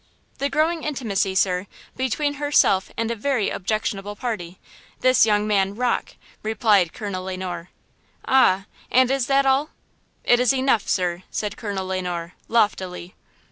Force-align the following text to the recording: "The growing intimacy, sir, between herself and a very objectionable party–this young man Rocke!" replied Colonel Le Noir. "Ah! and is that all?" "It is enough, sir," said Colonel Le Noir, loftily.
"The 0.39 0.49
growing 0.49 0.81
intimacy, 0.83 1.35
sir, 1.35 1.67
between 1.95 2.33
herself 2.41 2.89
and 2.97 3.11
a 3.11 3.15
very 3.15 3.51
objectionable 3.51 4.15
party–this 4.15 5.27
young 5.27 5.45
man 5.45 5.75
Rocke!" 5.75 6.15
replied 6.41 6.91
Colonel 6.91 7.23
Le 7.25 7.37
Noir. 7.37 7.69
"Ah! 8.25 8.65
and 8.89 9.11
is 9.11 9.27
that 9.27 9.45
all?" 9.45 9.69
"It 10.23 10.39
is 10.39 10.55
enough, 10.55 10.87
sir," 10.87 11.21
said 11.29 11.55
Colonel 11.55 11.85
Le 11.85 12.01
Noir, 12.01 12.33
loftily. 12.47 13.13